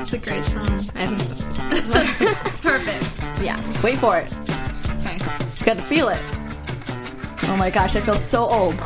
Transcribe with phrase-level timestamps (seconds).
[0.00, 0.62] It's a great song.
[2.62, 3.42] Perfect.
[3.42, 3.56] Yeah.
[3.82, 4.32] Wait for it.
[5.00, 5.14] Okay.
[5.14, 6.35] You got to feel it.
[7.48, 8.74] Oh my gosh, I feel so old.
[8.74, 8.82] it's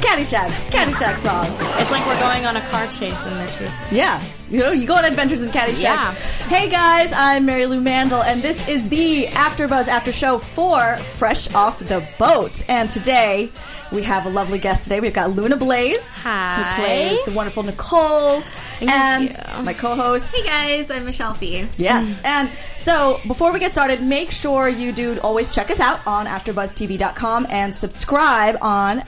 [0.00, 0.48] Caddyshack.
[0.48, 1.46] It's Caddyshack song.
[1.80, 3.72] It's like we're going on a car chase and they're chasing.
[3.90, 4.22] Yeah.
[4.50, 5.82] You know, you go on adventures in Caddyshack.
[5.82, 6.12] Yeah.
[6.12, 11.54] Hey guys, I'm Mary Lou Mandel, and this is the AfterBuzz After Show for Fresh
[11.54, 12.62] Off the Boat.
[12.68, 13.50] And today,
[13.90, 15.00] we have a lovely guest today.
[15.00, 16.06] We've got Luna Blaise.
[16.18, 16.56] Hi.
[16.62, 18.42] Who plays the wonderful Nicole.
[18.88, 19.62] And you.
[19.62, 21.66] my co-host, Hey guys, I'm Michelle Fee.
[21.76, 22.20] Yes.
[22.24, 26.26] And so before we get started, make sure you do always check us out on
[26.26, 29.02] AfterBuzzTV.com and subscribe on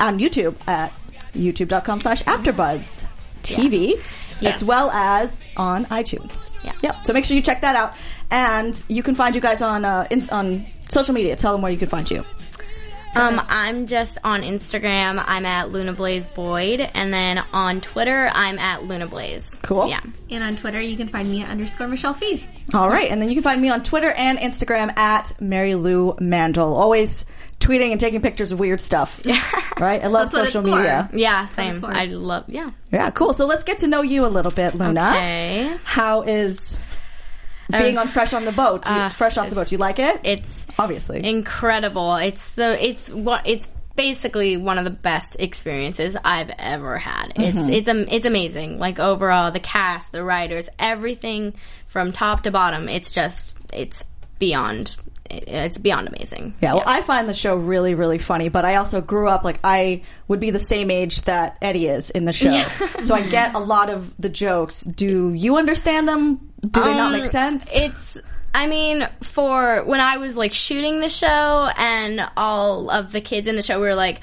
[0.00, 0.92] on YouTube at
[1.34, 3.04] YouTube.com slash AfterBuzz
[3.42, 3.94] TV,
[4.40, 4.56] Yes.
[4.56, 6.50] as well as on iTunes.
[6.64, 6.72] Yeah.
[6.82, 7.06] Yep.
[7.06, 7.94] So make sure you check that out.
[8.30, 11.36] And you can find you guys on uh, in, on social media.
[11.36, 12.24] Tell them where you can find you.
[13.14, 15.22] Um, I'm just on Instagram.
[15.26, 19.48] I'm at Luna Blaise Boyd, and then on Twitter, I'm at Luna Blaise.
[19.62, 19.88] Cool.
[19.88, 20.00] Yeah.
[20.30, 22.46] And on Twitter, you can find me at underscore Michelle Fee.
[22.72, 26.16] All right, and then you can find me on Twitter and Instagram at Mary Lou
[26.20, 26.74] Mandel.
[26.74, 27.26] Always
[27.60, 29.20] tweeting and taking pictures of weird stuff.
[29.24, 29.42] Yeah.
[29.78, 30.02] right?
[30.02, 30.76] I love That's social it's for.
[30.76, 31.10] media.
[31.12, 31.84] Yeah, same.
[31.84, 32.44] I love.
[32.48, 32.70] Yeah.
[32.90, 33.34] Yeah, cool.
[33.34, 35.10] So let's get to know you a little bit, Luna.
[35.10, 35.76] Okay.
[35.84, 36.78] How is
[37.70, 38.84] being on Fresh on the Boat?
[38.86, 39.70] You- uh, fresh off the boat.
[39.72, 40.20] You like it?
[40.24, 41.24] It's Obviously.
[41.24, 42.16] incredible.
[42.16, 47.32] It's the it's what it's basically one of the best experiences I've ever had.
[47.36, 48.78] It's it's am- it's amazing.
[48.78, 51.54] Like overall, the cast, the writers, everything
[51.86, 52.88] from top to bottom.
[52.88, 54.04] It's just it's
[54.38, 54.96] beyond.
[55.30, 56.54] It- It's beyond amazing.
[56.60, 59.58] yeah, well, I find the show really, really funny, but I also grew up like
[59.64, 62.62] I would be the same age that Eddie is in the show.
[63.02, 64.82] so I get a lot of the jokes.
[64.82, 66.36] Do you understand them?
[66.60, 67.64] Do they not make Um, sense?
[67.72, 68.18] It's.
[68.54, 73.48] I mean, for when I was like shooting the show, and all of the kids
[73.48, 74.20] in the show were like,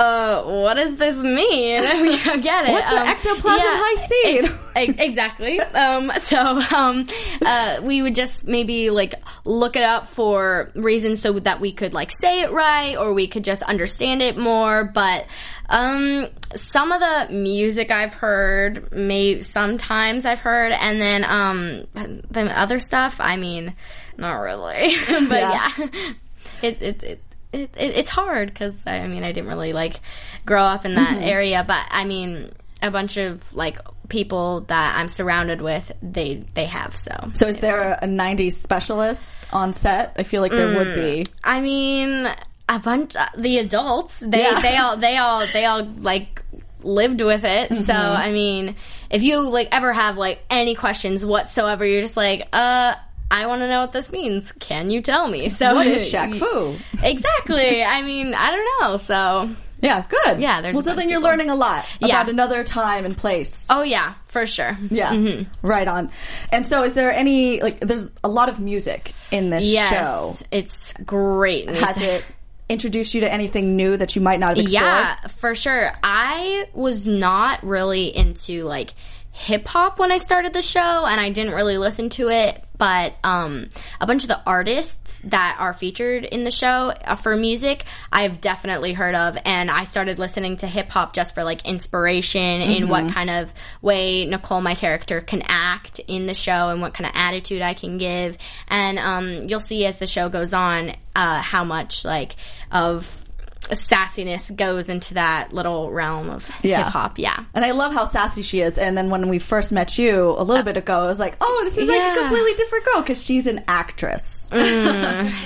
[0.00, 2.72] "Uh, what does this mean?" we don't get it.
[2.72, 4.40] What's an ectoplasm Hi-C?
[4.80, 5.60] e- exactly.
[5.60, 6.38] Um, so
[6.74, 7.06] um,
[7.44, 11.92] uh, we would just maybe like look it up for reasons so that we could
[11.92, 14.84] like say it right, or we could just understand it more.
[14.84, 15.26] But
[15.68, 21.86] um, some of the music I've heard, may sometimes I've heard, and then um,
[22.30, 23.20] the other stuff.
[23.20, 23.74] I mean,
[24.16, 24.94] not really,
[25.28, 25.70] but Yeah.
[25.78, 25.86] yeah,
[26.62, 27.02] it it.
[27.02, 27.22] it
[27.52, 30.00] it, it, it's hard because I mean I didn't really like
[30.46, 32.52] grow up in that area, but I mean
[32.82, 33.78] a bunch of like
[34.08, 37.12] people that I'm surrounded with, they they have so.
[37.34, 40.14] So is there a 90s specialist on set?
[40.18, 41.26] I feel like there would be.
[41.44, 42.28] I mean,
[42.68, 44.60] a bunch the adults they Yeah.
[44.60, 46.42] they all they all they all like
[46.82, 47.74] lived with it.
[47.74, 48.16] So Mm-hmm.
[48.16, 48.76] I mean,
[49.10, 52.94] if you like ever have like any questions whatsoever, you're just like, uh.
[53.30, 54.52] I want to know what this means.
[54.52, 55.48] Can you tell me?
[55.48, 56.76] So What is Shaq Fu?
[57.02, 57.82] Exactly.
[57.82, 58.96] I mean, I don't know.
[58.96, 60.40] So, Yeah, good.
[60.40, 61.30] Yeah, there's well, so then you're people.
[61.30, 62.28] learning a lot about Yeah.
[62.28, 63.66] another time and place.
[63.70, 64.76] oh yeah, for sure.
[64.90, 65.66] Yeah, mm-hmm.
[65.66, 66.10] right on.
[66.52, 67.80] And so, is there any like?
[67.80, 70.46] There's a lot of music in this Yes, show.
[70.50, 71.66] it's great.
[71.66, 71.84] music.
[71.86, 72.24] Has it
[72.68, 74.84] introduced you to anything new that you might not have explored?
[74.84, 75.92] Yeah, for sure.
[76.02, 78.90] I was not really into like
[79.32, 82.62] hip hop when I started the show, and I didn't really listen to it.
[82.80, 83.68] But um,
[84.00, 88.40] a bunch of the artists that are featured in the show uh, for music, I've
[88.40, 92.88] definitely heard of, and I started listening to hip hop just for like inspiration in
[92.88, 93.52] what kind of
[93.82, 97.74] way Nicole, my character, can act in the show, and what kind of attitude I
[97.74, 98.38] can give.
[98.66, 102.34] And um, you'll see as the show goes on uh, how much like
[102.72, 103.26] of
[103.68, 106.84] sassiness goes into that little realm of Yeah.
[106.84, 107.18] hip hop.
[107.18, 107.44] Yeah.
[107.54, 108.78] And I love how sassy she is.
[108.78, 111.60] And then when we first met you a little bit ago, I was like, oh,
[111.64, 114.48] this is like a completely different girl because she's an actress.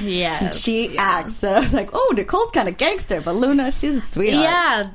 [0.02, 0.50] Yeah.
[0.50, 1.36] She acts.
[1.36, 4.42] So I was like, oh, Nicole's kind of gangster, but Luna, she's a sweetheart.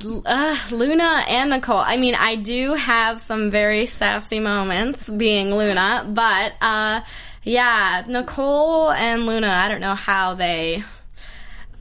[0.04, 1.76] Yeah, uh, Luna and Nicole.
[1.78, 7.02] I mean, I do have some very sassy moments being Luna, but uh,
[7.44, 9.48] yeah, Nicole and Luna.
[9.48, 10.82] I don't know how they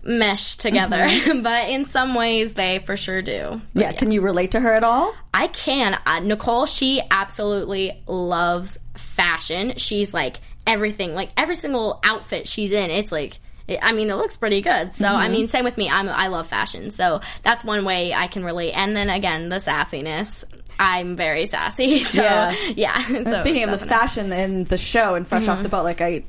[0.04, 1.08] mesh together,
[1.42, 3.62] but in some ways they for sure do.
[3.74, 5.14] But Yeah, can you relate to her at all?
[5.34, 5.98] I can.
[6.06, 9.74] Uh, Nicole, she absolutely loves fashion.
[9.78, 12.90] She's like everything, like every single outfit she's in.
[12.92, 13.40] It's like,
[13.82, 14.94] I mean, it looks pretty good.
[14.94, 15.88] So, I mean, same with me.
[15.90, 16.90] I'm, I love fashion.
[16.90, 18.72] So that's one way I can relate.
[18.72, 20.44] And then again, the sassiness.
[20.80, 22.00] I'm very sassy.
[22.04, 22.56] So, Yeah.
[22.76, 23.08] yeah.
[23.26, 26.24] So speaking of the fashion in the show and Fresh Off the Boat, like I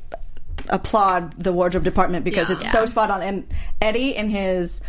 [0.68, 2.56] applaud the wardrobe department because Yeah.
[2.56, 3.22] it's so spot on.
[3.22, 3.46] And
[3.80, 4.80] Eddie in his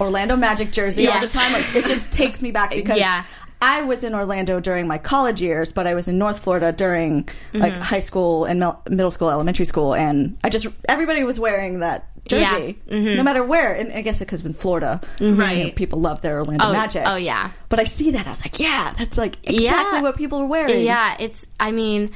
[0.00, 3.24] Orlando Magic jersey all the time, like it just takes me back because Yeah.
[3.60, 7.28] I was in Orlando during my college years, but I was in North Florida during
[7.52, 7.82] like Mm-hmm.
[7.82, 12.78] high school and middle school, elementary school, and I just everybody was wearing that jersey,
[12.86, 12.94] Yeah.
[12.94, 13.16] Mm-hmm.
[13.16, 13.72] no matter where.
[13.74, 15.74] And I guess because in Florida, you know, Right.
[15.74, 17.02] people love their Orlando Oh, Magic.
[17.04, 17.50] oh, yeah.
[17.68, 20.02] But I see that I was like, yeah, that's like exactly Yeah.
[20.02, 20.84] what people are wearing.
[20.84, 21.40] Yeah, it's.
[21.58, 22.10] I mean,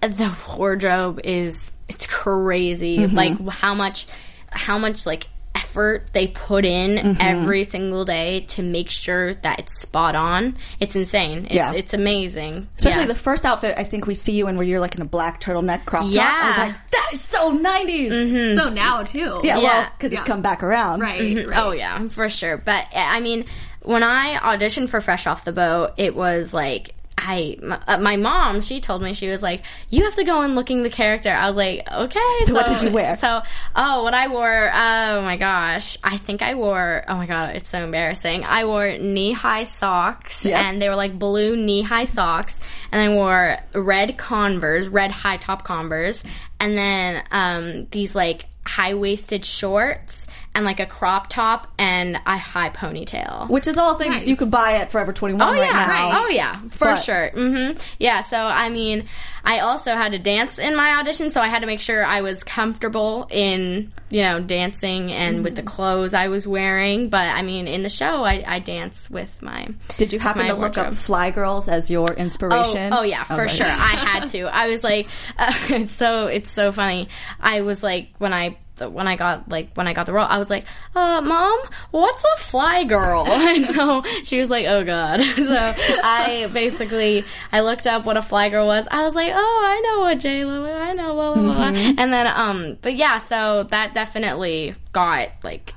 [0.00, 2.98] the wardrobe is it's crazy.
[2.98, 3.16] Mm-hmm.
[3.16, 4.06] Like how much,
[4.50, 7.20] how much like effort they put in Mm-hmm.
[7.20, 10.56] every single day to make sure that it's spot on.
[10.78, 11.46] It's insane.
[11.46, 11.72] It's, Yeah.
[11.72, 12.68] it's amazing.
[12.76, 13.06] Especially Yeah.
[13.08, 15.40] the first outfit I think we see you in where you're like in a black
[15.40, 16.04] turtleneck crop top.
[16.04, 16.52] I was Yeah.
[16.52, 16.60] Mm-hmm.
[16.68, 18.56] like, that is so 90s.
[18.58, 19.40] So now too.
[19.42, 20.20] Yeah, well, because Yeah.
[20.20, 21.00] it's come back around.
[21.00, 21.36] Right.
[21.48, 21.58] right.
[21.58, 22.56] Oh yeah, for sure.
[22.58, 23.44] But I mean,
[23.82, 28.16] when I auditioned for Fresh Off the Boat, it was like I my, uh, my
[28.16, 31.30] mom she told me she was like you have to go in looking the character.
[31.30, 32.20] I was like okay.
[32.44, 33.16] So what did you wear?
[33.16, 33.40] So
[33.74, 34.70] oh, what I wore?
[34.72, 37.04] Oh my gosh, I think I wore.
[37.08, 38.44] Oh my god, it's so embarrassing.
[38.44, 40.58] I wore knee high socks, Yes.
[40.64, 42.58] and they were like blue knee high socks,
[42.92, 46.22] and I wore red Converse, red high top Converse,
[46.60, 50.26] and then um these like high waisted shorts
[50.58, 53.48] and like a crop top and a high ponytail.
[53.48, 54.28] Which is all things Nice.
[54.28, 56.24] you could buy at Forever 21 Oh right yeah, now.
[56.24, 57.30] oh yeah, for But- sure.
[57.32, 59.06] hmm Yeah, so I mean,
[59.44, 62.22] I also had to dance in my audition, so I had to make sure I
[62.22, 65.68] was comfortable in you know dancing and with the Mm-hmm.
[65.76, 67.08] clothes I was wearing.
[67.08, 69.68] But I mean, in the show, I, I dance with my.
[69.96, 70.94] Did you happen to look up.
[70.94, 72.92] Fly Girls as your inspiration?
[72.92, 73.54] Oh, oh yeah, for Okay.
[73.54, 73.66] sure.
[73.66, 74.40] I had to.
[74.42, 75.06] I was like,
[75.38, 77.08] uh, it's so it's so funny.
[77.40, 80.38] I was like when I when I got like when I got the role, I
[80.38, 80.64] was like,
[80.94, 81.58] uh, "Mom,
[81.90, 87.60] what's a fly girl?" and so she was like, "Oh God." so I basically I
[87.60, 88.86] looked up what a fly girl was.
[88.90, 90.64] I was like, "Oh, I know what J Lo.
[90.64, 90.76] is.
[90.76, 91.98] I know blah blah blah." Mm-hmm.
[91.98, 95.74] And then um, but yeah, so that definitely got like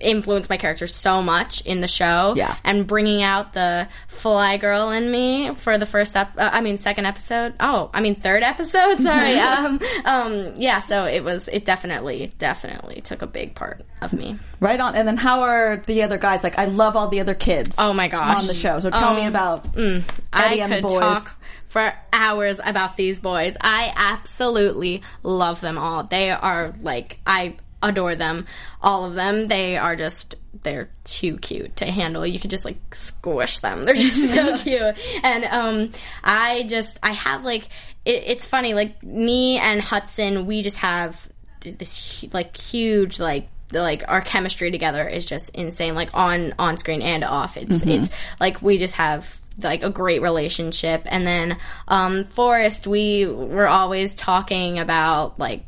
[0.00, 2.56] influenced my character so much in the show Yeah.
[2.64, 6.76] and bringing out the fly girl in me for the first ep- uh, I mean
[6.76, 7.54] second episode.
[7.60, 8.96] Oh, I mean third episode.
[9.02, 9.38] Sorry.
[9.38, 10.80] um, um, yeah.
[10.80, 11.48] So it was.
[11.48, 14.38] It definitely, definitely took a big part of me.
[14.60, 14.94] Right on.
[14.94, 16.42] And then how are the other guys?
[16.42, 17.76] Like, I love all the other kids.
[17.78, 18.40] Oh my gosh.
[18.40, 18.80] On the show.
[18.80, 20.02] So tell me Um, about I
[20.46, 21.00] Eddie and the could boys.
[21.00, 21.36] talk
[21.68, 23.56] for hours about these boys.
[23.60, 26.04] I absolutely love them all.
[26.04, 27.56] They are like I
[27.88, 28.46] adore them,
[28.80, 29.48] all of them.
[29.48, 32.26] They are just they're too cute to handle.
[32.26, 33.84] You could just like squish them.
[33.84, 34.96] They're just so cute.
[35.22, 35.92] And um
[36.22, 37.64] I just I have like
[38.04, 41.28] it, it's funny like me and Hudson we just have
[41.60, 47.02] this like huge like like our chemistry together is just insane like on on screen
[47.02, 48.08] and off it's it's
[48.38, 51.56] like we just have like a great relationship and then
[51.88, 55.64] um Forrest we were always talking about like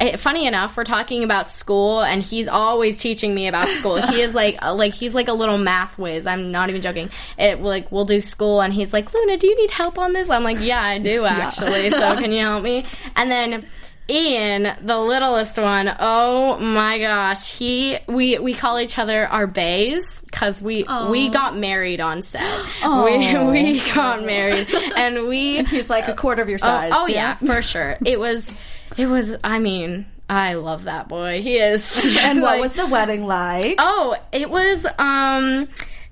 [0.00, 4.00] Eh, funny enough we're talking about school and he's always teaching me about school.
[4.00, 6.26] He is like like he's like a little math whiz.
[6.26, 7.10] I'm not even joking.
[7.38, 10.30] It like we'll do school and he's like luna do you need help on this?
[10.30, 12.86] I'm like yeah i do actually so can you help me?
[13.14, 13.66] And then
[14.10, 20.20] Ian, the littlest one, oh my gosh, he we we call each other our bays
[20.22, 22.40] because we we got married on set.
[22.82, 26.92] We we got married and we He's like a quarter of your oh, size.
[26.92, 27.98] Oh, oh yeah, for sure.
[28.04, 28.50] It was,
[29.00, 29.34] it was.
[29.42, 31.42] I mean, I love that boy.
[31.42, 32.04] He is.
[32.18, 33.76] And what like- was the wedding like?
[33.78, 34.86] Oh, it was.
[34.98, 35.68] Um,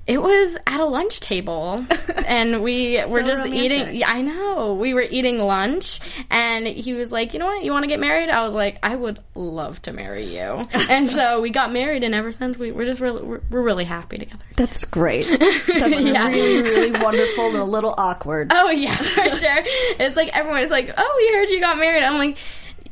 [0.06, 1.84] it was at a lunch table,
[2.26, 3.54] and we were just romantic.
[3.62, 3.96] eating.
[3.96, 4.72] Yeah, I know.
[4.80, 7.62] We were eating lunch, and he was like, "You know what?
[7.62, 11.10] You want to get married?" I was like, "I would love to marry you." and
[11.10, 14.16] so we got married, and ever since we we're just really we're, we're really happy
[14.16, 14.46] together.
[14.56, 15.26] That's great.
[15.28, 16.26] That's Yeah.
[16.28, 18.50] really, really wonderful and a little awkward.
[18.56, 19.62] Oh yeah, for sure.
[20.00, 22.38] It's like everyone is like, "Oh, we heard you got married." I'm like,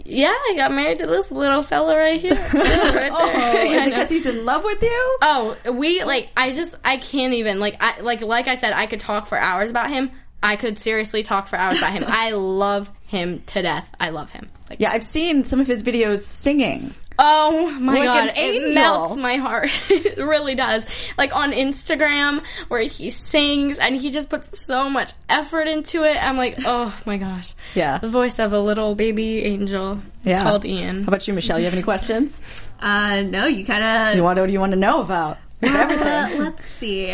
[0.08, 3.90] "Yeah, I got married to this little fella right here, Yeah, right Oh, is it
[3.90, 5.18] because he's in love with you?
[5.22, 8.86] Oh, we like I just I can't even like I like like I said I
[8.86, 10.10] could talk for hours about him.
[10.42, 12.04] I could seriously talk for hours about him.
[12.06, 13.90] I love him to death.
[13.98, 14.50] I love him.
[14.68, 16.94] Like Yeah, I've seen some of his videos singing.
[17.18, 19.70] Oh my Like god, an it melts my heart.
[19.90, 20.84] it really does.
[21.16, 26.16] Like on Instagram where he sings and he just puts so much effort into it.
[26.22, 27.54] I'm like, oh my gosh.
[27.74, 27.98] Yeah.
[27.98, 30.42] The voice of a little baby angel Yeah.
[30.42, 31.02] called Ian.
[31.04, 31.58] How about you, Michelle?
[31.58, 32.40] You have any questions?
[32.78, 34.24] Uh, no, you kinda You of.
[34.24, 34.38] want?
[34.38, 35.38] What do you want to know about?
[35.62, 36.06] Everything.
[36.06, 37.06] Uh, let's see.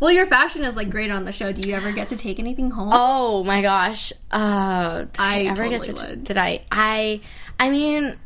[0.00, 1.52] Well, your fashion is like great on the show.
[1.52, 2.90] Do you ever get to take anything home?
[2.92, 4.12] Oh my gosh.
[4.32, 6.24] Uh, did I ever totally to, would.
[6.24, 6.62] Did I?
[6.72, 7.20] I,
[7.60, 8.16] I mean,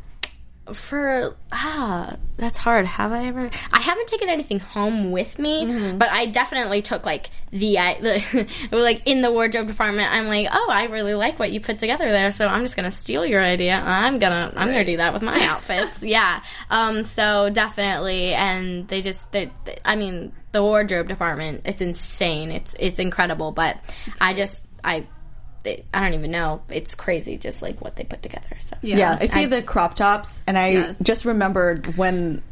[0.72, 2.86] for ah, that's hard.
[2.86, 3.50] Have I ever?
[3.72, 5.98] I haven't taken anything home with me, Mm-hmm.
[5.98, 10.12] but I definitely took like the, I- the like in the wardrobe department.
[10.12, 12.90] I'm like, oh, I really like what you put together there, so I'm just gonna
[12.90, 13.74] steal your idea.
[13.74, 16.02] I'm gonna I'm gonna do that with my outfits.
[16.02, 16.42] yeah.
[16.70, 17.04] Um.
[17.04, 21.62] So definitely, and they just they, they- I mean, the wardrobe department.
[21.64, 22.50] It's insane.
[22.50, 23.78] It's it's incredible, but
[24.20, 25.06] I just I.
[25.68, 26.62] They, I don't even know.
[26.70, 28.56] It's crazy, just like what they put together.
[28.58, 30.96] So Yeah, I see I- the crop tops, and I Yes.
[31.02, 32.42] just remembered when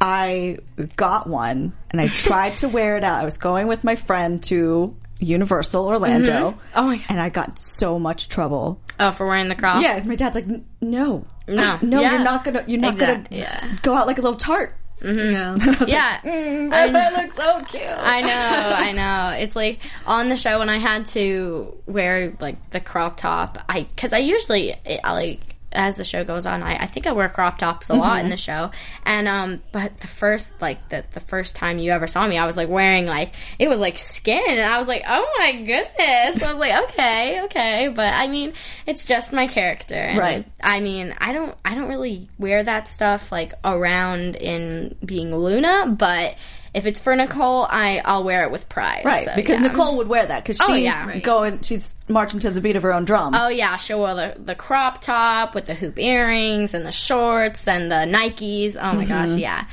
[0.00, 0.58] I
[0.96, 3.22] got one and I tried to wear it out.
[3.22, 6.50] I was going with my friend to Universal Orlando.
[6.50, 6.58] Mm-hmm.
[6.74, 7.06] Oh my God.
[7.08, 8.78] And I got so much trouble.
[9.00, 9.82] Oh, for wearing the crop?
[9.82, 10.46] Yeah, 'cause my dad's like,
[10.82, 11.78] "No, No.
[11.80, 12.10] no, Yeah.
[12.12, 13.76] you're not gonna, you're not Exact- gonna yeah.
[13.80, 15.56] go out like a little tart." Yeah.
[15.86, 16.20] Yeah.
[16.22, 17.82] Mm, I that looks so cute.
[17.84, 18.28] I know,
[18.76, 19.36] I know.
[19.38, 23.58] It's like on the show when I had to wear like the crop top.
[23.68, 27.12] I because I usually I, like as the show goes on, I, I think I
[27.12, 28.70] wear crop tops a lot in the show.
[29.04, 32.46] And um, but the first like the the first time you ever saw me, I
[32.46, 36.42] was like wearing like it was like skin, and I was like, oh my goodness.
[36.42, 38.54] I was like, okay, okay, but I mean,
[38.86, 40.46] it's just my character, and Right.
[40.62, 45.94] I mean, I don't I don't really wear that stuff like around in being Luna,
[45.96, 46.36] but.
[46.76, 49.02] If it's for Nicole, I I'll wear it with pride.
[49.04, 49.68] Right, so, because yeah.
[49.68, 51.06] Nicole would wear that because she's Oh, yeah.
[51.08, 51.22] Right.
[51.22, 53.34] going, she's marching to the beat of her own drum.
[53.34, 57.66] Oh yeah, she'll wear the, the crop top with the hoop earrings and the shorts
[57.66, 58.76] and the Nikes.
[58.76, 59.08] Oh my Mm-hmm.
[59.08, 59.66] gosh, yeah.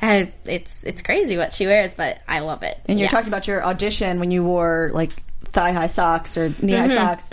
[0.00, 2.78] And it's it's crazy what she wears, but I love it.
[2.86, 3.10] And you're yeah.
[3.10, 5.10] talking about your audition when you wore like
[5.52, 7.28] thigh high socks or knee high Mm-hmm, socks.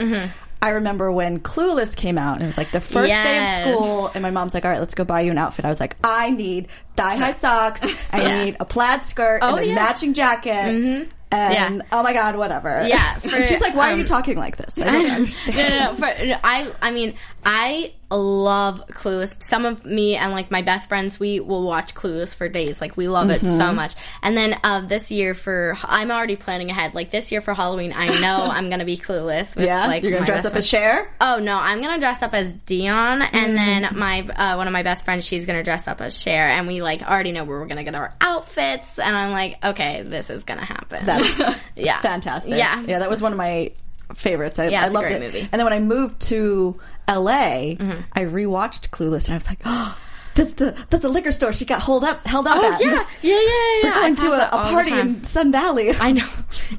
[0.63, 4.09] I remember when Clueless came out, and it was like the first day of school,
[4.15, 5.97] and my mom's like, "All right, let's go buy you an outfit." I was like,
[6.03, 7.81] "I need thigh high socks.
[8.13, 8.43] I Yeah.
[8.45, 9.75] need a plaid skirt Oh, and a yeah.
[9.75, 12.85] matching jacket." And oh my god, whatever.
[12.87, 15.57] Yeah, for, she's like, "Why are you um, talking like this?" I don't understand.
[15.57, 15.95] no, no, no.
[15.95, 19.35] For, no, I, I mean, I love Clueless.
[19.41, 22.79] Some of me and like my best friends, we will watch Clueless for days.
[22.81, 23.57] Like we love it Mm-hmm.
[23.57, 23.95] so much.
[24.21, 26.93] And then uh, this year for, I'm already planning ahead.
[26.95, 29.55] Like this year for Halloween, I know I'm gonna be Clueless.
[29.55, 30.67] With, Yeah, like you're gonna dress up as.
[30.67, 31.13] Cher.
[31.19, 33.33] Oh no, I'm gonna dress up as Dion, Mm.
[33.33, 36.47] and then my uh, one of my best friends, she's gonna dress up as Cher,
[36.49, 38.99] and we like already know where we're gonna get our outfits.
[38.99, 41.05] And I'm like, okay, this is gonna happen.
[41.05, 41.39] That's
[41.75, 42.51] yeah, fantastic.
[42.53, 43.71] Yeah, yeah, that was one of my
[44.15, 44.59] favorites.
[44.59, 45.21] I, Yeah, I loved it.
[45.21, 45.39] movie.
[45.39, 45.47] Mm-hmm.
[45.51, 48.01] And then when I moved to LA, mm-hmm.
[48.13, 49.97] I rewatched Clueless, and I was like, "Oh,
[50.35, 52.91] that's the that's the liquor store she got hold up held up Oh at." yeah,
[53.21, 53.79] yeah, yeah, yeah.
[53.83, 55.89] We're going to a, a party in Sun Valley.
[55.99, 56.27] I know.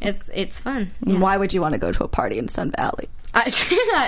[0.01, 0.91] It's it's fun.
[1.01, 3.09] Why would you want to go to a party in Sun Valley?
[3.37, 3.51] I,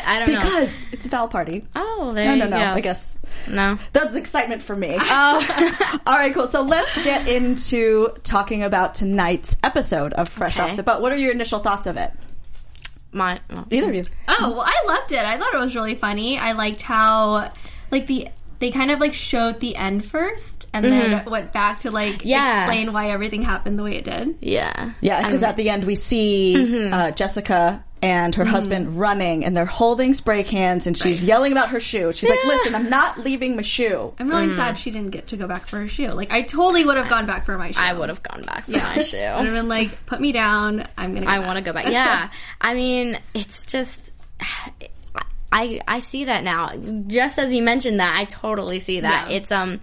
[0.07, 0.39] I don't know.
[0.41, 1.67] Because it's a Val party.
[1.75, 2.59] Oh, there No, you no, no.
[2.59, 2.65] go.
[2.65, 3.19] I guess
[3.49, 3.77] No.
[3.93, 4.97] that's the excitement for me.
[4.97, 5.99] Oh.
[6.07, 6.47] All right, cool.
[6.47, 10.71] So let's get into talking about tonight's episode of Fresh Okay.
[10.71, 11.01] Off the Boat.
[11.03, 12.13] What are your initial thoughts of it?
[13.13, 13.41] My.
[13.51, 14.05] well, Either of you.
[14.29, 15.19] Oh, well, I loved it.
[15.19, 16.39] I thought it was really funny.
[16.39, 17.53] I liked how,
[17.91, 21.91] like, the they kind of like showed the end first, and then went back to
[21.91, 22.29] like Mm-hmm.
[22.29, 22.65] Yeah.
[22.65, 24.37] explain why everything happened the way it did.
[24.41, 24.93] Yeah.
[25.03, 26.93] Yeah, because I'm- at the end we see Mm-hmm.
[26.95, 31.71] uh, Jessica and her husband running, and they're holding spray cans, and she's yelling about
[31.71, 32.13] her shoe.
[32.13, 34.57] She's like, "Listen, I'm not leaving my shoe." I'm really Mm.
[34.57, 36.09] sad she didn't get to go back for her shoe.
[36.13, 37.81] Like, I totally would have gone back for my shoe.
[37.81, 40.87] I would have gone back for my I'd have been like, put me down.
[40.97, 41.27] I'm gonna.
[41.27, 41.87] I want to go back.
[41.91, 42.29] Yeah.
[42.61, 44.13] I mean, it's just.
[45.53, 46.73] I I see that now.
[47.07, 49.31] Just as you mentioned that, I totally see that.
[49.31, 49.37] Yeah.
[49.37, 49.81] It's um,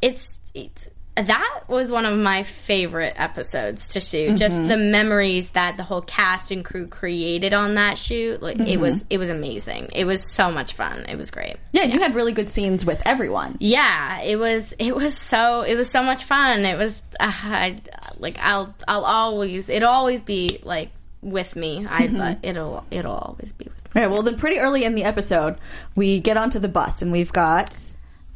[0.00, 4.38] it's it's that was one of my favorite episodes to shoot.
[4.38, 4.68] Just mm-hmm.
[4.68, 8.42] the memories that the whole cast and crew created on that shoot.
[8.42, 8.80] Like it mm-hmm.
[8.80, 9.90] was it was amazing.
[9.94, 11.04] It was so much fun.
[11.06, 11.56] It was great.
[11.72, 13.58] Yeah, you had really good scenes with everyone.
[13.60, 14.72] Yeah, it was.
[14.78, 15.62] It was so.
[15.62, 16.64] It was so much fun.
[16.64, 17.02] It was.
[17.20, 17.76] Uh, I,
[18.18, 18.74] like I'll.
[18.88, 19.68] I'll always.
[19.68, 21.86] It'll always be like with me.
[21.88, 22.06] I.
[22.06, 22.20] Mm-hmm.
[22.20, 22.86] Uh, it'll.
[22.90, 24.00] It'll always be with me.
[24.00, 24.10] Right.
[24.10, 25.58] Well, then pretty early in the episode,
[25.94, 27.78] we get onto the bus, and we've got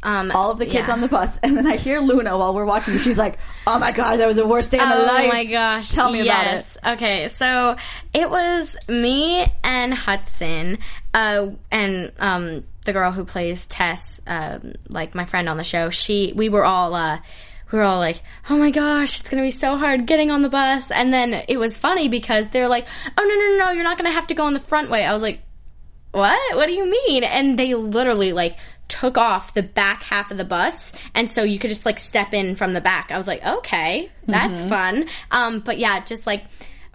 [0.03, 0.95] Um, all of the kids yeah.
[0.95, 2.99] on the bus, and then I hear Luna while we're watching.
[2.99, 5.29] She's like, "Oh my god, that was the worst day of my Oh life." Oh
[5.29, 5.91] my gosh!
[5.91, 6.79] Tell me about yes.
[6.87, 7.77] Okay, so
[8.13, 10.79] it was me and Hudson,
[11.15, 15.91] uh, and um, the girl who plays Tess, um, like my friend on the show.
[15.91, 17.19] She, we were all, uh,
[17.73, 20.51] we were all like, "Oh my gosh, it's gonna be so hard getting on the
[20.51, 22.87] bus." And then it was funny because they're like,
[23.19, 23.71] "Oh no, no, no, no!
[23.73, 25.41] You're not gonna have to go on the front way." I was like.
[26.13, 26.57] what?
[26.57, 27.25] What do you mean?
[27.25, 28.57] And they literally like
[28.89, 32.33] took off the back half of the bus and so you could just like step
[32.33, 33.11] in from the back.
[33.11, 35.09] I was like, okay, that's fun.
[35.31, 36.45] Um, but yeah, just like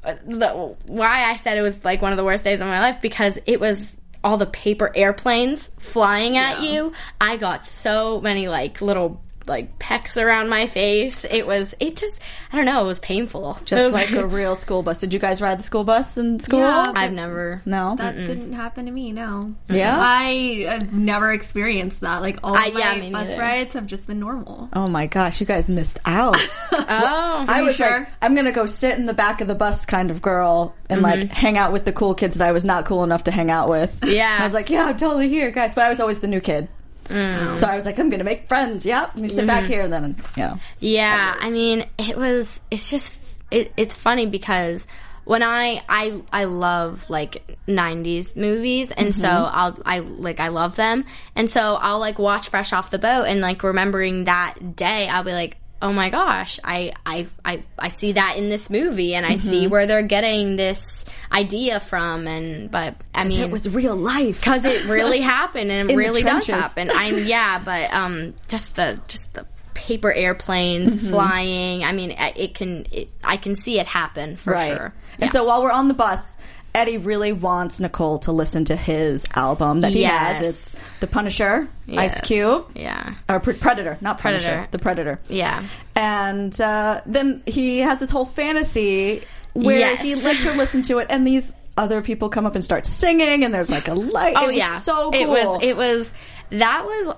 [0.03, 3.01] the, why I said it was like one of the worst days of my life
[3.01, 6.93] because it was all the paper airplanes flying at you.
[7.19, 11.25] I got so many like little like pecks around my face.
[11.29, 12.21] It was it just
[12.51, 13.57] I don't know, it was painful.
[13.65, 15.00] Just was- like a real school bus.
[15.00, 16.60] Did you guys ride the school bus in school?
[16.60, 16.91] Yeah.
[16.95, 17.95] I've never No.
[17.98, 19.12] That didn't happen to me.
[19.12, 19.55] No.
[19.69, 20.00] Yeah?
[20.00, 22.21] I have never experienced that.
[22.21, 23.39] Like all I- my yeah, bus neither.
[23.41, 24.69] rides have just been normal.
[24.74, 26.38] Oh my gosh, you guys missed out.
[26.74, 28.00] Oh, I was sure?
[28.00, 31.01] like, I'm gonna go sit in the back of the bus kind of girl and
[31.01, 31.33] like mm-hmm.
[31.33, 33.69] hang out with the cool kids that I was not cool enough to hang out
[33.69, 34.03] with.
[34.05, 34.38] Yeah.
[34.39, 35.75] I was like, yeah, I'm totally here, guys.
[35.75, 36.67] But I was always the new kid.
[37.12, 37.56] Mm.
[37.56, 38.86] So I was like, I'm gonna make friends.
[38.86, 39.12] Yep.
[39.15, 39.72] Let me sit back mm-hmm.
[39.72, 40.60] here and then, you know.
[40.80, 42.60] Yeah, I mean, it was.
[42.72, 43.15] It's just.
[43.51, 44.88] It, it's funny because
[45.25, 49.56] when I I I love like '90s movies, and so mm-hmm.
[49.56, 53.25] I'll I like I love them, and so I'll like watch Fresh Off the Boat,
[53.25, 55.58] and like remembering that day, I'll be like.
[55.81, 59.65] Oh my gosh, I, I I I see that in this movie and I see
[59.67, 64.39] where they're getting this idea from and but I mean It was real life.
[64.41, 66.91] because it really happened and it really does happen.
[66.93, 71.09] I'm yeah, but um, just the just the paper airplanes Mm-hmm.
[71.09, 71.83] flying.
[71.83, 74.67] I mean, I- it can it, I can see it happen for Right.
[74.77, 74.93] sure.
[75.19, 76.19] And so while we're on the bus,
[76.73, 80.37] Eddie really wants Nicole to listen to his album that he Yes.
[80.37, 80.47] has.
[80.47, 84.67] It's The Punisher, Ice Cube, Yeah, or Pre- Predator, not Punisher, Predator.
[84.71, 85.19] The Predator.
[85.27, 85.63] yeah,
[85.95, 89.23] And uh, then he has this whole fantasy
[89.53, 90.01] where Yes.
[90.01, 93.43] he lets her listen to it, and these other people come up and start singing,
[93.43, 94.35] and there's like a light.
[94.37, 94.77] oh it was yeah.
[94.77, 95.19] so cool.
[95.21, 96.13] It was it was
[96.51, 97.15] that was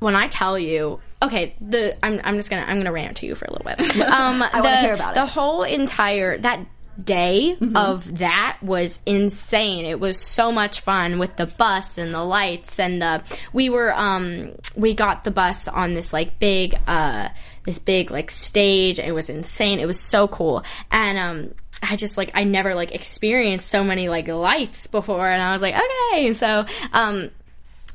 [0.00, 1.00] when I tell you.
[1.22, 3.80] Okay, the I'm I'm just gonna I'm gonna rant to you for a little bit.
[4.02, 5.20] Um, I wanna hear about it.
[5.20, 6.66] the whole entire that
[7.02, 7.76] day Mm-hmm.
[7.76, 9.84] of that was insane.
[9.84, 13.22] It was so much fun with the bus and the lights and the
[13.52, 17.28] we were um we got the bus on this like big uh
[17.64, 18.98] this big like stage.
[18.98, 19.78] It was insane.
[19.78, 20.64] It was so cool.
[20.90, 25.42] And um I just like I never like experienced so many like lights before and
[25.42, 26.32] I was like, okay.
[26.32, 27.30] So um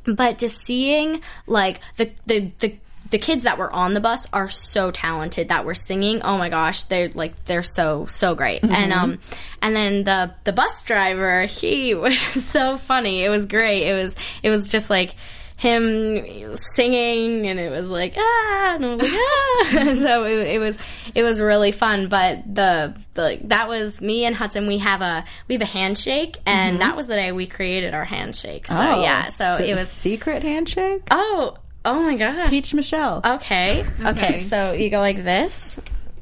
[0.06, 2.78] but just seeing like the the the
[3.10, 6.22] the kids that were on the bus are so talented that were singing.
[6.22, 8.64] Oh my gosh, they're like they're so so great.
[8.64, 9.20] And um
[9.62, 13.24] and then the the bus driver, he was so funny.
[13.24, 13.84] It was great.
[13.88, 15.16] It was it was just like
[15.58, 20.60] him singing and it was like ah and I was like ah so it, it
[20.60, 20.78] was
[21.16, 25.26] it was really fun but the the that was me and Hudson we have a
[25.48, 29.02] we have a handshake and that was the day we created our handshake so Oh.
[29.02, 31.02] yeah so it a was secret handshake.
[31.10, 32.50] Oh, oh my gosh.
[32.50, 33.22] Teach Michelle.
[33.24, 33.86] Okay.
[34.04, 34.40] Okay.
[34.48, 35.80] So you go like this.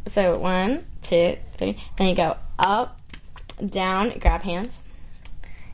[0.08, 1.78] So one, two, three.
[1.98, 3.00] Then you go up,
[3.66, 4.84] down, grab hands.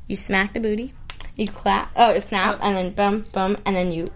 [0.07, 0.93] You smack the booty.
[1.35, 1.91] You clap.
[1.95, 2.59] Oh, snap.
[2.61, 2.63] Oh.
[2.65, 3.57] And then boom, boom.
[3.65, 4.07] And then you.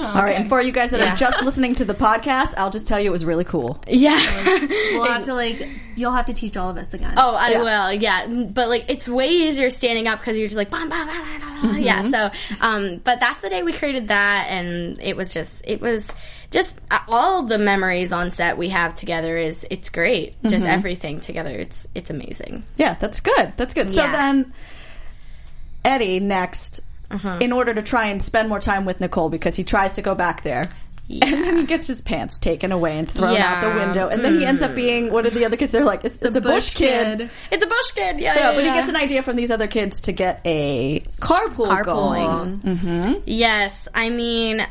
[0.00, 1.12] All right, and for you guys that Yeah.
[1.12, 3.82] are just listening to the podcast, I'll just tell you it was really cool.
[3.88, 4.18] Yeah.
[4.92, 5.66] We'll have to like.
[5.96, 7.14] You'll have to teach all of us again.
[7.16, 7.62] Oh, I Yeah.
[7.90, 7.92] will.
[8.00, 11.24] Yeah, but like it's way easier standing up because you're just like, bam, bam, bam,
[11.24, 11.82] bam, bam, bam.
[11.82, 12.10] yeah.
[12.10, 16.10] So, um, but that's the day we created that, and it was just, it was
[16.50, 20.34] just uh, all the memories on set we have together is it's great.
[20.44, 22.64] Just everything together, it's it's amazing.
[22.76, 23.52] Yeah, that's good.
[23.56, 23.90] That's good.
[23.90, 24.12] So Yeah.
[24.12, 24.52] then,
[25.84, 26.80] Eddie next,
[27.40, 30.14] in order to try and spend more time with Nicole because he tries to go
[30.14, 30.70] back there.
[31.10, 34.08] And then he gets his pants taken away and thrown out the window.
[34.08, 35.72] And then he ends up being, what are the other kids?
[35.72, 37.28] They're like, it's, it's a bush, kid.
[37.50, 38.20] It's a bush kid.
[38.20, 41.00] Yeah, Yeah, yeah, but he gets an idea from these other kids to get a
[41.18, 42.62] carpool, Carpool.
[42.62, 43.22] going.
[43.26, 44.64] Yes, I mean,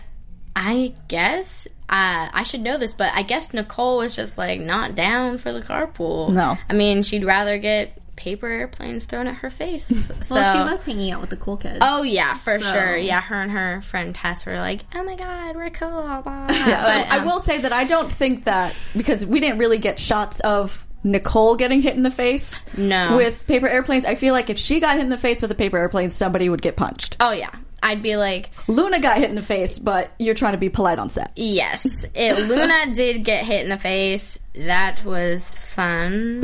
[0.55, 4.95] I guess uh, I should know this, but I guess Nicole was just like not
[4.95, 6.29] down for the carpool.
[6.29, 6.57] No.
[6.69, 9.87] I mean she'd rather get paper airplanes thrown at her face.
[9.87, 11.79] so, well, she was hanging out with the cool kids.
[11.81, 12.97] Oh yeah, for So- sure.
[12.97, 16.47] Yeah, her and her friend Tess were like, "Oh my god, we're cool." Blah, blah.
[16.49, 19.77] Yeah, But, I um, will say that I don't think that because we didn't really
[19.77, 23.15] get shots of Nicole getting hit in the face No.
[23.15, 24.03] with paper airplanes.
[24.03, 26.49] I feel like if she got hit in the face with a paper airplane, somebody
[26.49, 27.15] would get punched.
[27.21, 30.57] Oh yeah, I'd be like, Luna got hit in the face, but you're trying to
[30.59, 31.31] be polite on set.
[31.35, 34.37] "Yes, it, Luna did get hit in the face.
[34.55, 36.43] That was fun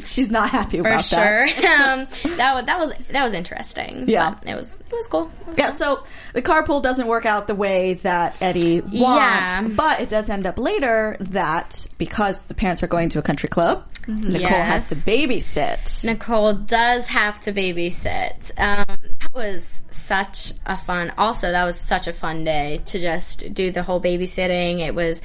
[0.06, 1.46] She's not happy for about sure.
[1.46, 2.06] that.
[2.24, 4.08] um, that was that was that was interesting.
[4.08, 4.36] Yeah.
[4.46, 5.30] It was it was cool.
[5.40, 9.68] It was Yeah, so the carpool doesn't work out the way that Eddie wants, Yeah.
[9.74, 13.48] but it does end up later that because the parents are going to a country
[13.48, 16.04] club, Nicole has to babysit.
[16.04, 18.52] Nicole does have to babysit.
[18.58, 18.98] Um,
[19.36, 21.12] was such a fun.
[21.18, 24.80] Also, that was such a fun day to just do the whole babysitting.
[24.80, 25.20] It was,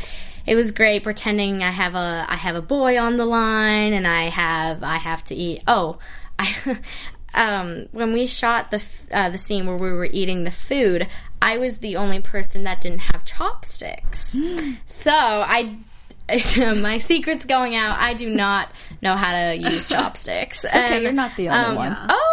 [0.46, 4.06] it was great pretending I have a I have a boy on the line and
[4.06, 5.64] I have I have to eat.
[5.68, 5.98] Oh,
[6.38, 6.78] I.
[7.34, 11.08] um, when we shot the uh, the scene where we were eating the food,
[11.42, 14.36] I was the only person that didn't have chopsticks.
[14.88, 15.78] so I.
[16.58, 18.00] My secret's going out.
[18.00, 18.70] I do not
[19.02, 20.64] know how to use chopsticks.
[20.64, 21.98] okay, you're not the only one.
[22.10, 22.31] Oh,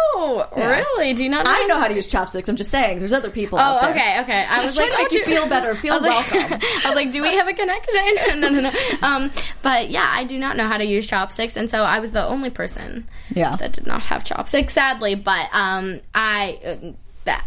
[0.55, 1.13] really?
[1.13, 1.45] Do you not?
[1.45, 2.47] Know I know how to use chopsticks.
[2.49, 3.57] I'm just saying, there's other people.
[3.59, 4.45] out Oh, okay, okay.
[4.49, 6.59] I was like, to make oh, you feel better, feel I was like- welcome.
[6.83, 8.39] I was like, do we have a connection?
[8.41, 8.71] no, no, no.
[9.01, 12.11] Um, but yeah, I do not know how to use chopsticks, and so I was
[12.11, 13.55] the only person Yeah.
[13.57, 15.15] that did not have chopsticks, sadly.
[15.15, 16.59] But um, I.
[16.65, 16.91] Uh,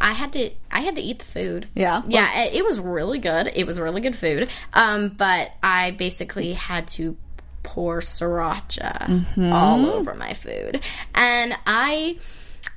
[0.01, 1.67] I had to, I had to eat the food.
[1.75, 2.03] Yeah?
[2.07, 2.43] yeah.
[2.43, 3.51] It, it was really good.
[3.53, 4.49] It was really good food.
[4.73, 7.17] Um, but I basically had to
[7.65, 9.53] pour sriracha Mm-hmm.
[9.53, 10.81] all over my food,
[11.17, 12.19] and I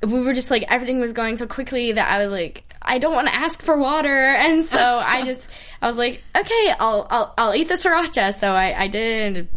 [0.02, 3.14] we were just like everything was going so quickly that I was like I don't
[3.14, 5.48] want to ask for water and so I just
[5.80, 9.48] I was like okay I'll I'll, I'll eat the sriracha so I, I did and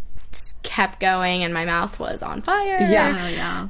[0.64, 3.20] kept going and my mouth was on fire Yeah.
[3.24, 3.68] Oh yeah.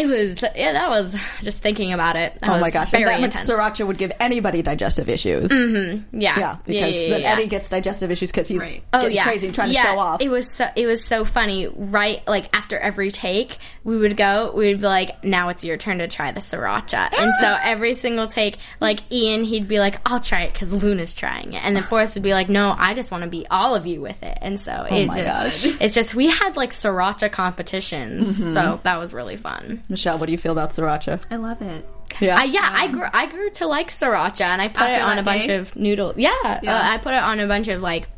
[0.00, 3.04] It was yeah that was just thinking about it that Oh my was gosh, and
[3.04, 5.50] very that much sriracha would give anybody digestive issues.
[5.50, 7.32] yeah Yeah, because yeah, then yeah.
[7.32, 8.82] Eddie gets digestive issues because he's Right.
[8.92, 9.82] getting crazy trying Oh, yeah.
[9.82, 10.20] to show off.
[10.20, 11.68] It was so it was so funny.
[11.74, 14.52] Right, like after every take, we would go.
[14.56, 17.94] We would be like, "Now it's your turn to try the sriracha." And so every
[17.94, 21.74] single take, like Ian, he'd be like, "I'll try it because Luna's trying it," and
[21.76, 24.22] then Forrest would be like, "No, I just want to be all of you with
[24.22, 25.76] it." And so it Oh my just, gosh.
[25.80, 28.52] it's just we had like sriracha competitions, Mm-hmm.
[28.52, 29.82] so that was really fun.
[29.90, 31.20] Michelle, what do you feel about sriracha?
[31.30, 31.86] I love it.
[32.20, 35.18] Yeah, I, yeah, I grew I grew to like sriracha, and I put it on
[35.18, 35.56] a bunch day?
[35.56, 36.14] of noodles.
[36.16, 36.74] Yeah, Yeah.
[36.76, 38.08] Uh, I put it on a bunch of like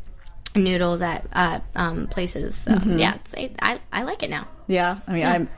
[0.55, 2.55] noodles at uh, um, places.
[2.55, 2.97] So Mm-hmm.
[2.97, 4.47] yeah, it's, it, I I like it now.
[4.67, 4.99] yeah.
[5.07, 5.49] I mean, I'm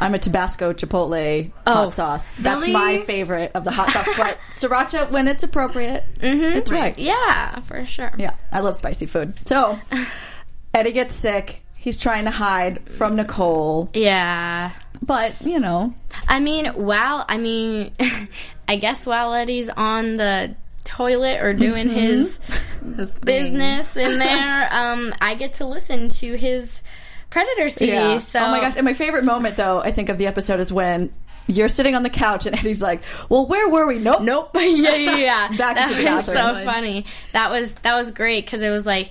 [0.00, 2.32] I'm a Tabasco Chipotle Oh, hot sauce.
[2.38, 2.72] That's really?
[2.72, 4.08] my favorite of the hot sauce.
[4.16, 6.56] But sriracha, when it's appropriate, mm-hmm.
[6.56, 6.98] it's right.
[6.98, 8.10] Yeah, for sure.
[8.18, 9.38] Yeah, I love spicy food.
[9.46, 9.78] So
[10.74, 11.62] Eddie gets sick.
[11.82, 14.70] He's trying to hide from Nicole, Yeah.
[15.04, 15.92] but you know,
[16.28, 17.92] I mean, while I mean,
[18.68, 21.94] I guess while Eddie's on the toilet or doing Mm-hmm.
[21.98, 23.08] his thing.
[23.24, 26.82] business in there, um, I get to listen to his
[27.30, 27.92] Predator CD.
[27.92, 28.18] yeah.
[28.18, 28.74] So oh my gosh!
[28.76, 31.12] And my favorite moment, though, I think of the episode is when
[31.48, 33.98] you're sitting on the couch and Eddie's like, "Well, where were we?
[33.98, 34.50] Nope, Nope.
[34.54, 35.48] yeah, yeah, yeah.
[35.56, 36.32] Back that was so
[36.64, 37.06] funny.
[37.32, 39.10] That was that was great because it was like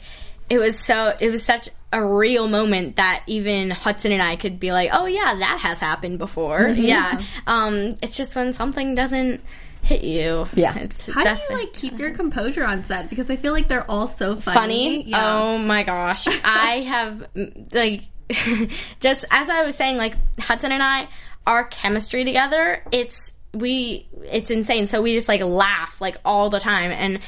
[0.49, 4.59] it was so it was such a real moment that even Hudson and I could
[4.59, 6.59] be like, oh yeah, that has happened before.
[6.59, 6.81] Mm-hmm.
[6.81, 7.21] Yeah.
[7.47, 9.41] Um, it's just when something doesn't
[9.83, 10.47] hit you.
[10.53, 10.77] Yeah.
[10.77, 13.09] It's How do you like keep your composure on set?
[13.09, 14.53] Because I feel like they're all so funny.
[14.55, 15.09] funny.
[15.09, 15.41] Yeah.
[15.41, 16.27] Oh my gosh.
[16.43, 17.27] I have
[17.71, 18.03] like
[18.99, 21.09] just as I was saying, like Hudson and I,
[21.45, 24.87] our chemistry together, it's we it's insane.
[24.87, 26.91] So we just like laugh like all the time.
[26.91, 27.19] And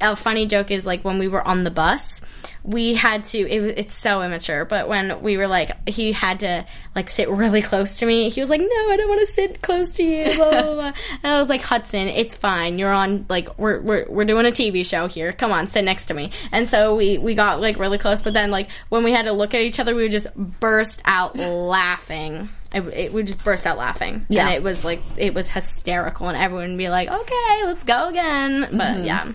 [0.00, 2.20] a funny joke is like when we were on the bus,
[2.64, 6.64] we had to it, it's so immature but when we were like he had to
[6.96, 9.60] like sit really close to me he was like no i don't want to sit
[9.60, 10.92] close to you blah, blah, blah.
[11.22, 14.50] and i was like hudson it's fine you're on like we're, we're we're doing a
[14.50, 17.78] tv show here come on sit next to me and so we we got like
[17.78, 20.12] really close but then like when we had to look at each other we would
[20.12, 24.46] just burst out laughing it, it would just burst out laughing Yeah.
[24.46, 28.08] and it was like it was hysterical and everyone would be like okay let's go
[28.08, 29.32] again but yeah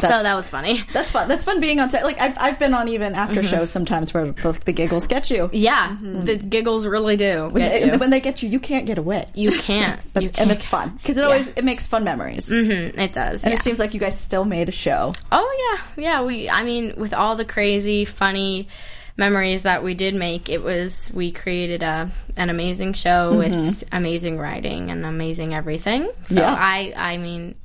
[0.00, 1.26] so that was funny That's fun.
[1.28, 2.04] That's fun being on set.
[2.04, 3.48] Like I've, I've been on even after Mm-hmm.
[3.50, 5.50] shows sometimes where the, the giggles get you.
[5.52, 7.48] Yeah, the giggles really do.
[7.50, 7.98] When, they, you.
[7.98, 9.26] when they get you, you can't get away.
[9.34, 10.00] You can't.
[10.12, 10.50] But, you and can't.
[10.52, 12.48] it's fun because it always it makes fun memories.
[12.48, 13.42] Mhm, it does.
[13.42, 13.58] And yeah.
[13.58, 15.14] it seems like you guys still made a show.
[15.32, 16.24] oh yeah, yeah.
[16.24, 16.48] We.
[16.48, 18.68] I mean, with all the crazy, funny
[19.18, 24.38] memories that we did make, it was we created a an amazing show with amazing
[24.38, 26.10] writing and amazing everything.
[26.22, 26.38] So Mm-hmm.
[26.38, 26.54] Yeah.
[26.56, 26.94] I.
[26.96, 27.56] I mean.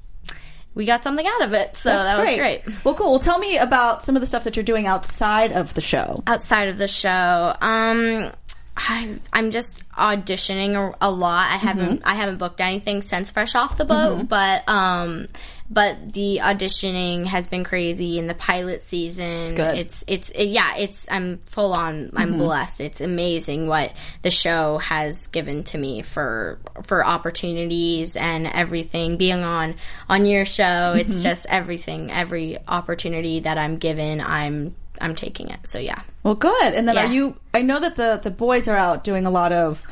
[0.76, 2.64] We got something out of it, so that was great.
[2.84, 3.12] Well, cool.
[3.12, 6.24] Well, tell me about some of the stuff that you're doing outside of the show.
[6.26, 8.32] outside of the show um
[8.76, 11.52] I, I'm just auditioning a, a lot.
[11.52, 12.08] I haven't Mm-hmm.
[12.08, 15.28] I haven't booked anything since Fresh Off the Boat, but um,
[15.70, 19.56] but the auditioning has been crazy in the pilot season.
[19.60, 20.76] It's it's it- yeah.
[20.78, 22.12] It's I'm full on.
[22.16, 22.38] I'm Mm-hmm.
[22.40, 22.82] blessed.
[22.82, 29.18] It's amazing what the show has given to me for for opportunities and everything.
[29.18, 29.76] Being on
[30.10, 31.24] on your show, it's Mm-hmm.
[31.24, 32.12] just everything.
[32.12, 35.60] Every opportunity that I'm given, I'm I'm taking it.
[35.66, 36.02] So yeah.
[36.24, 36.74] Well, good.
[36.74, 37.06] And then Yeah.
[37.08, 37.36] are you?
[37.54, 39.84] I know that the the boys are out doing a lot of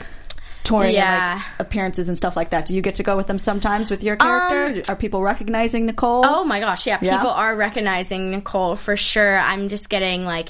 [0.63, 1.33] touring Yeah.
[1.33, 2.65] and like appearances and stuff like that.
[2.65, 4.83] Do you get to go with them sometimes with your character?
[4.91, 6.25] are people recognizing Nicole?
[6.25, 7.17] Um, Oh my gosh, yeah, Yeah?
[7.17, 9.37] people are recognizing Nicole for sure.
[9.39, 10.49] I'm just getting like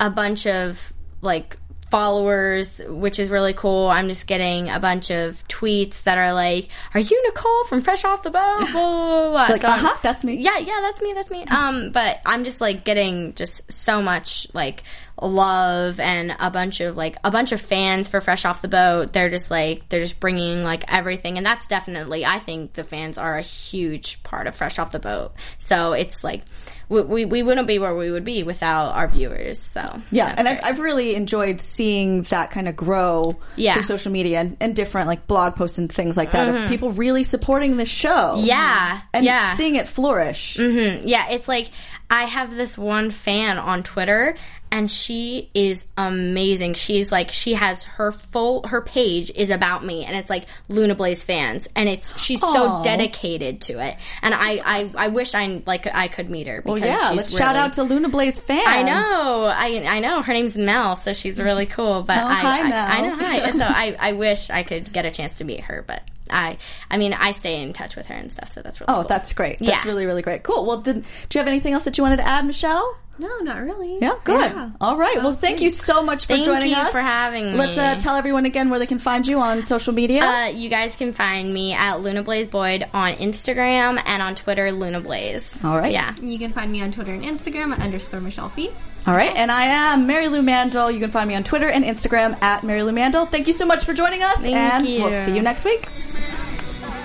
[0.00, 1.56] a bunch of like
[1.92, 3.88] followers, which is really cool.
[3.88, 8.04] I'm just getting a bunch of tweets that are like, "Are you Nicole from Fresh
[8.06, 9.28] Off the Boat?" Blah blah blah.
[9.28, 9.46] blah.
[9.52, 10.36] Like, So uh-huh, that's me.
[10.36, 11.12] Yeah, yeah, that's me.
[11.12, 11.44] That's me.
[11.44, 14.82] Um, but I'm just like getting just so much like
[15.26, 19.12] love and a bunch of like a bunch of fans for Fresh Off the Boat.
[19.12, 23.18] They're just like they're just bringing like everything, and that's definitely I think the fans
[23.18, 25.32] are a huge part of Fresh Off the Boat.
[25.58, 26.42] So it's like
[26.88, 29.58] we we, we wouldn't be where we would be without our viewers.
[29.60, 30.60] So Yeah, and I've.
[30.62, 33.74] I've really enjoyed seeing that kind of grow Yeah.
[33.74, 36.92] through social media and, and different like blog posts and things like that of people
[36.92, 38.34] really supporting the show.
[38.36, 38.46] Mm-hmm.
[38.46, 39.54] yeah, and yeah.
[39.54, 40.56] seeing it flourish.
[40.56, 41.70] Mm, Yeah, it's like
[42.12, 44.36] I have this one fan on Twitter
[44.70, 46.74] and she is amazing.
[46.74, 50.94] She's like she has her full her page is about me and it's like Luna
[50.94, 53.96] Blaise fans and it's she's so dedicated to it.
[54.20, 57.16] And I I, I wish I like I could meet her Well, because yeah, she's
[57.16, 58.62] let's shout out to Luna Blaise fans.
[58.66, 60.20] I know, I I know.
[60.20, 62.02] Her name's Mel, so she's really cool.
[62.02, 62.98] But Oh, I, hi, I.
[62.98, 63.50] I know, hi.
[63.52, 66.58] So I, I wish I could get a chance to meet her, but I,
[66.90, 69.08] I mean, I stay in touch with her and stuff, so that's really Oh, cool.
[69.08, 69.58] that's great.
[69.58, 69.88] That's Yeah.
[69.90, 70.42] really, really great.
[70.42, 70.64] Cool.
[70.64, 72.96] Well, then, do you have anything else that you wanted to add, Michelle?
[73.18, 73.98] No, not really.
[74.00, 74.50] Yeah, good.
[74.52, 74.70] Yeah.
[74.80, 75.16] All right.
[75.22, 76.90] Well, thank you so much for Thank joining you us.
[76.90, 77.58] for having me.
[77.58, 80.24] Let's uh, tell everyone again where they can find you on social media.
[80.24, 84.72] Uh, you guys can find me at Luna Blaise Boyd on Instagram and on Twitter,
[84.72, 85.48] Luna Blaise.
[85.62, 85.92] All right.
[85.92, 86.14] Yeah.
[86.22, 88.70] You can find me on Twitter and Instagram at underscore Michelle Fee.
[89.06, 89.34] All right.
[89.34, 90.90] And I am Mary Lou Mandel.
[90.90, 93.26] You can find me on Twitter and Instagram at Mary Lou Mandel.
[93.26, 94.38] Thank you so much for joining us.
[94.38, 95.02] Thank and you.
[95.02, 95.88] we'll see you next week.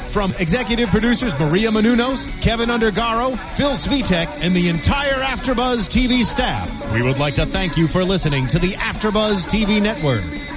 [0.09, 6.91] From executive producers Maria Menounos, Kevin Undergaro, Phil Svitek, and the entire AfterBuzz TV staff,
[6.91, 10.56] we would like to thank you for listening to the AfterBuzz TV network.